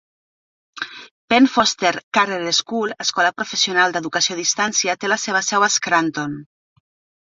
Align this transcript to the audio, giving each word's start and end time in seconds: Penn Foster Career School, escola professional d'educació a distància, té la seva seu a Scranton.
Penn 1.33 1.49
Foster 1.57 1.91
Career 2.19 2.55
School, 2.61 2.97
escola 3.07 3.35
professional 3.43 3.97
d'educació 3.97 4.39
a 4.41 4.43
distància, 4.43 5.01
té 5.03 5.15
la 5.17 5.23
seva 5.29 5.47
seu 5.55 5.71
a 5.71 5.75
Scranton. 5.81 6.39